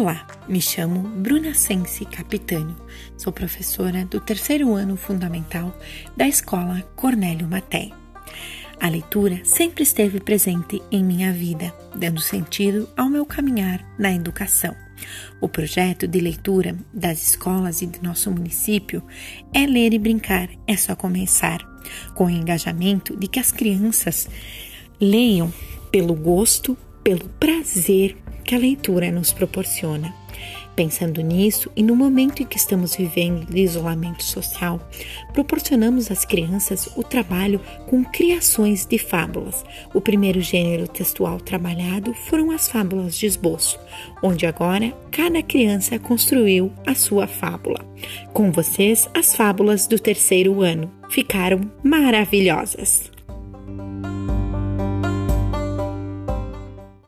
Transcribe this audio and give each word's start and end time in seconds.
Olá, 0.00 0.26
me 0.48 0.62
chamo 0.62 1.00
Bruna 1.00 1.52
Sense 1.52 2.06
Capitânio, 2.06 2.74
sou 3.18 3.30
professora 3.30 4.06
do 4.06 4.18
terceiro 4.18 4.72
ano 4.72 4.96
fundamental 4.96 5.78
da 6.16 6.26
Escola 6.26 6.80
Cornélio 6.96 7.46
Maté. 7.46 7.90
A 8.80 8.88
leitura 8.88 9.42
sempre 9.44 9.82
esteve 9.82 10.18
presente 10.18 10.80
em 10.90 11.04
minha 11.04 11.34
vida, 11.34 11.74
dando 11.94 12.18
sentido 12.18 12.88
ao 12.96 13.10
meu 13.10 13.26
caminhar 13.26 13.86
na 13.98 14.10
educação. 14.10 14.74
O 15.38 15.46
projeto 15.46 16.08
de 16.08 16.18
leitura 16.18 16.74
das 16.94 17.22
escolas 17.22 17.82
e 17.82 17.86
do 17.86 18.02
nosso 18.02 18.30
município 18.30 19.02
é 19.52 19.66
ler 19.66 19.92
e 19.92 19.98
brincar, 19.98 20.48
é 20.66 20.78
só 20.78 20.96
começar, 20.96 21.60
com 22.14 22.24
o 22.24 22.30
engajamento 22.30 23.14
de 23.18 23.28
que 23.28 23.38
as 23.38 23.52
crianças 23.52 24.30
leiam 24.98 25.52
pelo 25.92 26.14
gosto, 26.14 26.74
pelo 27.04 27.28
prazer 27.38 28.16
que 28.40 28.54
a 28.54 28.58
leitura 28.58 29.10
nos 29.10 29.32
proporciona. 29.32 30.14
Pensando 30.76 31.20
nisso 31.20 31.70
e 31.76 31.82
no 31.82 31.94
momento 31.94 32.42
em 32.42 32.46
que 32.46 32.56
estamos 32.56 32.96
vivendo 32.96 33.44
de 33.44 33.60
isolamento 33.60 34.22
social, 34.22 34.80
proporcionamos 35.32 36.10
às 36.10 36.24
crianças 36.24 36.88
o 36.96 37.02
trabalho 37.02 37.60
com 37.86 38.02
criações 38.04 38.86
de 38.86 38.96
fábulas. 38.96 39.64
O 39.92 40.00
primeiro 40.00 40.40
gênero 40.40 40.88
textual 40.88 41.38
trabalhado 41.38 42.14
foram 42.14 42.50
as 42.50 42.68
fábulas 42.68 43.18
de 43.18 43.26
esboço, 43.26 43.78
onde 44.22 44.46
agora 44.46 44.94
cada 45.10 45.42
criança 45.42 45.98
construiu 45.98 46.72
a 46.86 46.94
sua 46.94 47.26
fábula. 47.26 47.84
Com 48.32 48.50
vocês, 48.50 49.08
as 49.12 49.36
fábulas 49.36 49.86
do 49.86 49.98
terceiro 49.98 50.62
ano 50.62 50.90
ficaram 51.10 51.60
maravilhosas. 51.82 53.10